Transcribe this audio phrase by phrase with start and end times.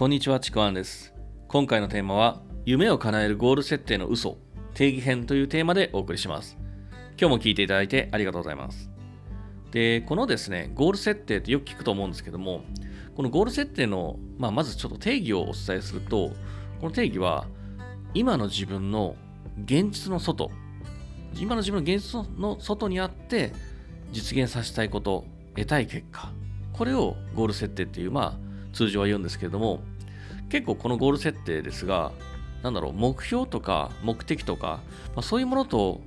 [0.00, 1.12] こんにちは、ちくわんです。
[1.46, 4.38] 今回のテーマは、夢を叶えるゴール設定の嘘、
[4.72, 6.56] 定義編というテーマでお送りします。
[7.20, 8.90] 今日も聞いていただいてありがとうございます。
[9.72, 12.62] で、このですね、ゴール設定ってよく聞くと思うんですけども、
[13.14, 16.32] このゴール設定の、まあ、まずちょっと定義をお伝えすると、
[16.80, 17.46] この定義は、
[18.14, 19.16] 今の自分の
[19.66, 20.50] 現実の外、
[21.38, 23.52] 今の自分の現実の外にあって、
[24.12, 25.26] 実現させたいこと、
[25.56, 26.32] 得たい結果、
[26.72, 29.82] これをゴール設定っていう、まあ、通常は言うんですけれども、
[30.50, 32.12] 結構このゴール設定ですが、
[32.62, 34.80] なんだろう、目標とか目的とか、
[35.14, 36.02] まあ、そういうものと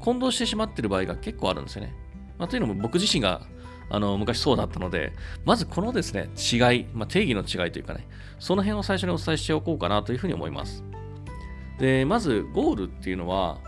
[0.00, 1.94] 混同してしまってる場合が結構あるんですよね。
[2.38, 3.42] まあ、というのも僕自身が
[3.90, 5.12] あの昔そうだったので、
[5.44, 8.06] まずこのですね、違い、まあ、定義の違いというかね、
[8.38, 10.82] その辺を最初にお伝えしておこうかなというふうに思います。
[11.78, 13.58] で、まずゴールっていうのは、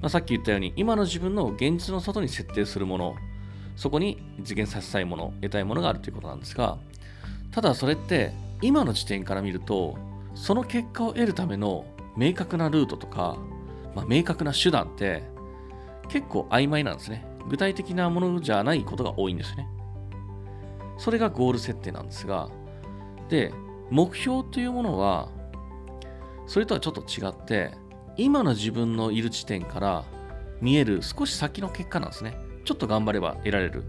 [0.00, 3.14] まあ、さっき言ったように、今の自分の現実の外に設定するもの、
[3.76, 6.78] そこに実現させたいもの、得たいものがあるということなんですが、
[7.50, 8.32] ただそれって
[8.64, 9.98] 今の時点から見ると
[10.34, 11.84] その結果を得るための
[12.16, 13.36] 明確なルートとか、
[13.94, 15.22] まあ、明確な手段って
[16.08, 17.26] 結構曖昧なんですね。
[17.46, 19.68] 具体的なものじゃないことが多いんですね。
[20.96, 22.48] それがゴール設定なんですが
[23.28, 23.52] で
[23.90, 25.28] 目標というものは
[26.46, 27.74] それとはちょっと違って
[28.16, 30.04] 今の自分のいる地点から
[30.62, 32.38] 見える少し先の結果なんですね。
[32.64, 33.84] ちょっと頑張れば得られる。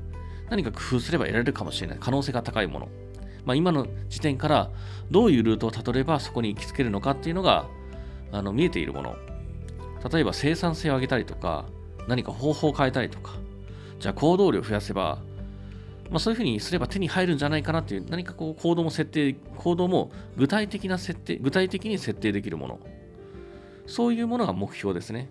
[0.49, 1.97] 何か工夫すれば得られるかもしれない。
[1.97, 2.89] 可能性が高いもの。
[3.45, 4.71] まあ、今の時点から
[5.11, 7.67] どういうルートをたどればそこに行きつけるのかっていうのが
[8.31, 9.15] あの見えているもの。
[10.11, 11.65] 例えば生産性を上げたりとか
[12.07, 13.33] 何か方法を変えたりとか
[13.99, 15.19] じゃあ行動量を増やせば、
[16.11, 22.79] まあ、そういうふうにすれば手に入るんじゃないかなっていう何かこう行動も設定行動も具体的な設定具体的に設定できるもの。
[23.87, 25.29] そういうものが目標ですね。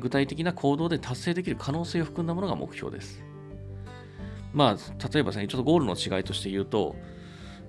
[0.00, 3.22] 具体的な行動で達成できる可能性を含んだものが目標です。
[4.56, 6.96] まあ、例えばですね、ちょっとゴールの違いとして言うと、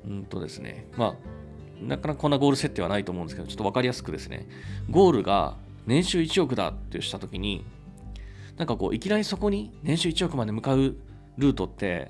[0.08, 4.48] うんとですね、まあ、なかなかこんなゴール設定はないと思うんですけど、ちょっと分かりやすくですね、
[4.90, 7.66] ゴールが年収1億だってしたときに、
[8.56, 10.96] なんかこう、いきなりそこに年収1億まで向かう
[11.38, 12.10] ルートって、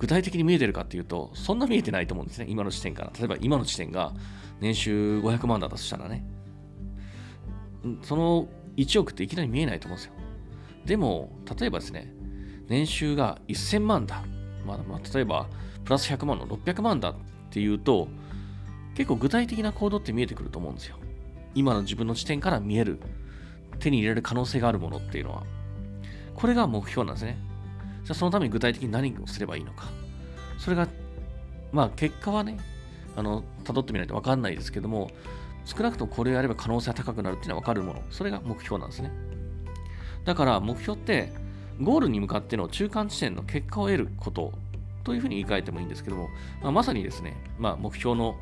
[0.00, 3.12] 具体的に見えてるかっていうと、そんな見えてないと思うんですね、今の時点から。
[3.16, 4.12] 例えば今の時点が
[4.60, 6.24] 年収500万だとしたらね、
[8.02, 10.12] その1億っていきなり見えないと思うんですよ。
[10.84, 12.12] でも、例えばですね、
[12.70, 14.22] 年収が1000万だ、
[14.64, 15.48] まあ、まあ、例えば
[15.84, 17.14] プラス100万の600万だっ
[17.50, 18.08] ていうと
[18.94, 20.96] 結構具体的な行動って見えてくると思うんですよ。
[21.54, 23.00] 今の自分の地点から見える。
[23.80, 25.42] 手に入れる可能性があるものっていうのは。
[26.34, 27.38] これが目標なんですね。
[28.04, 29.86] じゃあそのために具体的に何をすればいいのか。
[30.58, 30.86] それが
[31.72, 32.58] まあ結果はね
[33.16, 35.10] あの辿ってみないと分かんないですけども
[35.64, 38.02] 少なくともこれをやれば可能性が高くなるっていうのは分かるもの。
[38.10, 39.10] それが目標なんですね。
[40.24, 41.32] だから目標って
[41.80, 44.52] ゴールに向かっての中間地点の結果を得ること
[45.04, 46.28] というふうに言い換えてもいいんですけども、
[46.62, 48.36] まあ、まさにですね、まあ、目標の、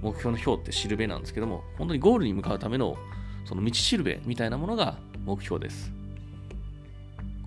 [0.00, 2.96] 目標の表ってしるべなんですけども、本当にゴールに向かうための
[3.44, 5.92] その道しるべみたいなものが目標です。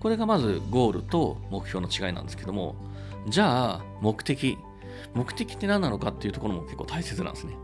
[0.00, 2.76] これがまずゴールと目標の違いなんですけども、
[3.28, 4.58] じゃあ目的。
[5.14, 7.56] 目的って何なのかっていうところも結構大切なんですね。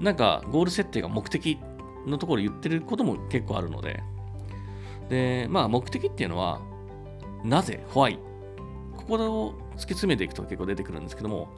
[0.00, 1.58] なんかゴール設定が目的
[2.06, 4.02] のところ言ってることも結構あるので、
[5.08, 6.60] で、まあ目的っていうのは、
[7.44, 8.18] なぜ、why。
[8.96, 11.48] ここを突き詰めていくと結構出てくるんですけども、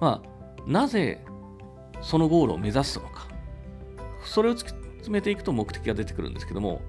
[0.00, 1.24] まあ、なぜ
[2.02, 3.28] そのゴールを目指すのか。
[4.24, 6.82] それを突き詰めていくと目的が出てくるんですけども、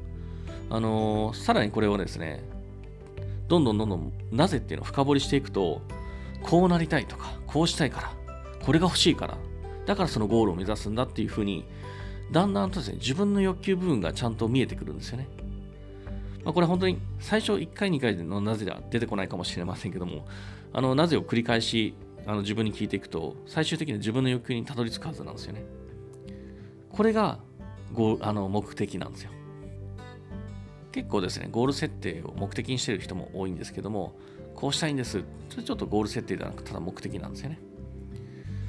[0.70, 2.44] あのー、さらにこれをですね、
[3.48, 5.82] どんどんどんどんなぜっていうのを深掘りしていくと、
[6.44, 8.12] こうなりたいとか、こうしたいから、
[8.66, 9.38] これが欲しいから、
[9.86, 11.66] だからそのゴールを目指すんだっていうふうに、
[12.32, 15.28] だんだんとですね、自分の欲求部分がちゃんと見えてくるんですよね。
[16.44, 20.26] まあ、これ本当に最初1回2回のなぜでは出てこないかもしれませんけども、
[20.74, 21.94] あのなぜを繰り返し
[22.26, 25.64] あの自分に聞いていくと、最終的に自分の欲求にたどり着くはずなんですよね。
[26.90, 27.40] これが
[27.94, 29.32] ゴあの目的なんですよ。
[30.92, 34.14] 結構ですね、ゴール設定を目的にしている人も多いんですけども、
[34.56, 35.24] こうしたいんです。
[35.50, 37.60] ちょっとゴール設定ではなく、ただ目的なんですよね。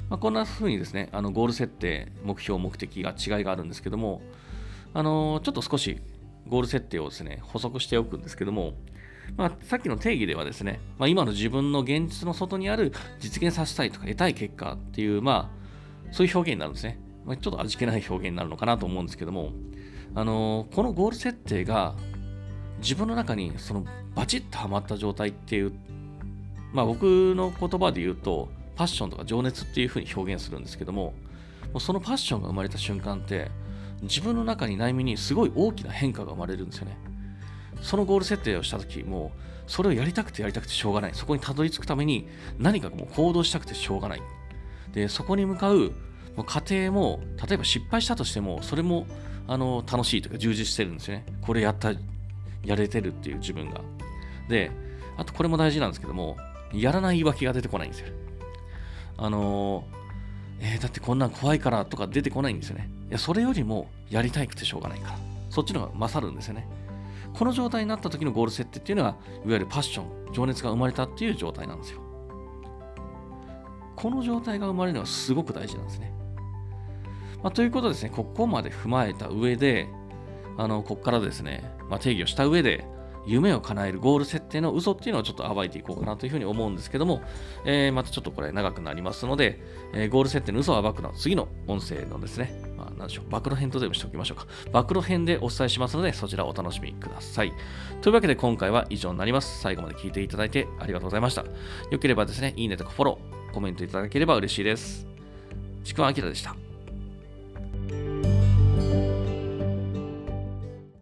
[0.09, 4.21] まあ、こんな風にですね、あのゴール設定、目標、目的が違いがあるんですけども、
[4.93, 5.99] あのちょっと少し
[6.47, 8.73] ゴール設定をですね、補足しておくんですけども、
[9.37, 16.99] まあ、さっきの定義ではですね、まあ、今の自分の現実の外にある実現させたいとか得たい結果っていう、まあ、そういう表現になるんですね。
[17.25, 19.51] まあ、ちょっと味気ない表現になるのかなと思うんですけども、
[20.13, 21.95] あのー、このゴール設定が
[22.79, 25.73] 自分の中にそのバチッとはまった状態っていう、
[26.73, 31.13] まあ、僕の言葉で言うと、パッションとか情熱っていうふうに表現するんですけども、
[31.71, 33.49] もうそのパッションが生まれた瞬間って、
[34.03, 36.97] 自分の中に内面にすごい大きな変化が生まれるんですよね。
[37.81, 41.11] そのゴール設定をしたとき、もうそれをやりたくてやりたくてしょうがない。
[41.13, 42.27] そこにたどり着くために
[42.57, 44.21] 何かもう行動したくてしょうがない。
[44.93, 45.93] で、そこに向かう
[46.45, 49.05] 過程も、例えば失敗したとしても、それも
[49.47, 51.25] あの楽しいというか充実してるんですよね。
[51.41, 51.93] これやった、
[52.63, 53.81] やれてるっていう自分が。
[54.47, 54.71] で、
[55.17, 56.37] あとこれも大事なんですけども、
[56.73, 58.07] やらない言い訳が出てこないんですよ。
[59.17, 59.85] あの
[60.59, 62.89] えー、だってこんなん怖いからとか出てこないんですよね。
[63.09, 65.17] いや、それよりもやりたいくてしょうがないから。
[65.49, 66.67] そっちの方が勝るんですよね。
[67.33, 72.01] この状態になった時のゴール設定っていうのが、いわゆるパッション、情熱が生まれたっていう状態なんですよ。
[73.95, 76.13] この状態が生まれるのはすごく大事なんですね。
[77.41, 79.87] まあ、ということですね、ここまで踏まえた上で、
[80.57, 82.85] あのここからですね、まあ、定義をした上で、
[83.25, 87.21] 夢を叶えるゴール設定の嘘っていうのをちょっと暴いていこうかなというふうに思うんですけども、
[87.65, 89.59] えー、またちょっとこれ長くなりますので、
[89.93, 94.47] えー、ゴール設定の嘘を暴くの次の音声のですね、まあ、何でしょう、暴露編とでもしておきましょうか。
[94.71, 97.53] 暴露編でお伝えしますので、そちらをお楽しみください。
[98.01, 99.61] というわけで今回は以上になります。
[99.61, 101.43] 最後まで聞いていただいてありがとうございました。
[101.91, 105.07] よければですね、いいねとかフォロー、コメントいただければ嬉しいです。
[105.83, 106.62] ちくわあきらでした。